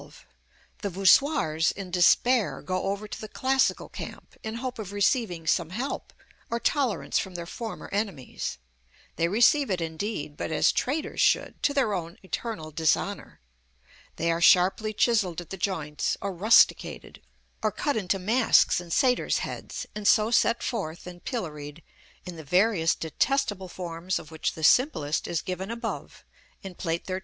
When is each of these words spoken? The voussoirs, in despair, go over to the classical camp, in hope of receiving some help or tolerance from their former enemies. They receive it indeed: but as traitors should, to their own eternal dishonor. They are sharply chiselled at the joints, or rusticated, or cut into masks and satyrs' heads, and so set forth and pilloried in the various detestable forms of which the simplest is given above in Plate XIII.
The 0.81 0.89
voussoirs, 0.89 1.71
in 1.71 1.91
despair, 1.91 2.63
go 2.63 2.85
over 2.85 3.07
to 3.07 3.21
the 3.21 3.27
classical 3.27 3.87
camp, 3.87 4.35
in 4.41 4.55
hope 4.55 4.79
of 4.79 4.91
receiving 4.93 5.45
some 5.45 5.69
help 5.69 6.11
or 6.49 6.59
tolerance 6.59 7.19
from 7.19 7.35
their 7.35 7.45
former 7.45 7.87
enemies. 7.91 8.57
They 9.17 9.27
receive 9.27 9.69
it 9.69 9.79
indeed: 9.79 10.37
but 10.37 10.51
as 10.51 10.71
traitors 10.71 11.21
should, 11.21 11.61
to 11.61 11.71
their 11.71 11.93
own 11.93 12.17
eternal 12.23 12.71
dishonor. 12.71 13.41
They 14.15 14.31
are 14.31 14.41
sharply 14.41 14.91
chiselled 14.91 15.39
at 15.39 15.51
the 15.51 15.55
joints, 15.55 16.17
or 16.19 16.33
rusticated, 16.33 17.21
or 17.61 17.71
cut 17.71 17.95
into 17.95 18.17
masks 18.17 18.81
and 18.81 18.91
satyrs' 18.91 19.37
heads, 19.45 19.85
and 19.93 20.07
so 20.07 20.31
set 20.31 20.63
forth 20.63 21.05
and 21.05 21.23
pilloried 21.23 21.83
in 22.25 22.37
the 22.37 22.43
various 22.43 22.95
detestable 22.95 23.67
forms 23.69 24.17
of 24.17 24.31
which 24.31 24.53
the 24.53 24.63
simplest 24.63 25.27
is 25.27 25.43
given 25.43 25.69
above 25.69 26.25
in 26.63 26.73
Plate 26.73 27.05
XIII. 27.05 27.19